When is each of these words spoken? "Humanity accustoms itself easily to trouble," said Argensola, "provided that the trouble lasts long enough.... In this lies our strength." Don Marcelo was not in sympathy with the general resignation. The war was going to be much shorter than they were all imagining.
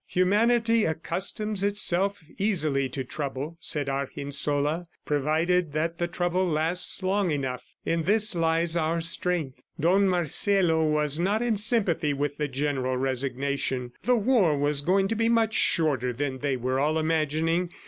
"Humanity 0.07 0.83
accustoms 0.85 1.63
itself 1.63 2.23
easily 2.39 2.89
to 2.89 3.03
trouble," 3.03 3.57
said 3.59 3.87
Argensola, 3.87 4.87
"provided 5.05 5.73
that 5.73 5.99
the 5.99 6.07
trouble 6.07 6.43
lasts 6.43 7.03
long 7.03 7.29
enough.... 7.29 7.61
In 7.85 8.01
this 8.05 8.33
lies 8.33 8.75
our 8.75 8.99
strength." 8.99 9.61
Don 9.79 10.07
Marcelo 10.09 10.83
was 10.83 11.19
not 11.19 11.43
in 11.43 11.55
sympathy 11.55 12.13
with 12.13 12.37
the 12.37 12.47
general 12.47 12.97
resignation. 12.97 13.91
The 14.01 14.15
war 14.15 14.57
was 14.57 14.81
going 14.81 15.07
to 15.09 15.15
be 15.15 15.29
much 15.29 15.53
shorter 15.53 16.11
than 16.13 16.39
they 16.39 16.57
were 16.57 16.79
all 16.79 16.97
imagining. 16.97 17.69